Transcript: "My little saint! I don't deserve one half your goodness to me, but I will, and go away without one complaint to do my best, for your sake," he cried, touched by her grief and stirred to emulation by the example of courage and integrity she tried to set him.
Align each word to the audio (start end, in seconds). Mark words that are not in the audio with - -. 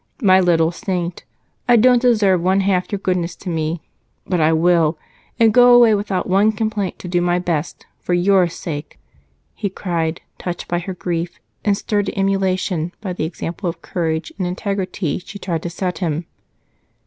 "My 0.23 0.39
little 0.39 0.71
saint! 0.71 1.25
I 1.69 1.75
don't 1.75 2.01
deserve 2.01 2.41
one 2.41 2.61
half 2.61 2.91
your 2.91 2.97
goodness 2.97 3.35
to 3.35 3.49
me, 3.49 3.83
but 4.25 4.41
I 4.41 4.51
will, 4.51 4.97
and 5.39 5.53
go 5.53 5.75
away 5.75 5.93
without 5.93 6.27
one 6.27 6.53
complaint 6.53 6.97
to 6.97 7.07
do 7.07 7.21
my 7.21 7.37
best, 7.37 7.85
for 7.99 8.15
your 8.15 8.47
sake," 8.47 8.97
he 9.53 9.69
cried, 9.69 10.21
touched 10.39 10.67
by 10.67 10.79
her 10.79 10.95
grief 10.95 11.39
and 11.63 11.77
stirred 11.77 12.07
to 12.07 12.17
emulation 12.17 12.93
by 12.99 13.13
the 13.13 13.25
example 13.25 13.69
of 13.69 13.83
courage 13.83 14.33
and 14.39 14.47
integrity 14.47 15.19
she 15.19 15.37
tried 15.37 15.61
to 15.61 15.69
set 15.69 15.99
him. 15.99 16.25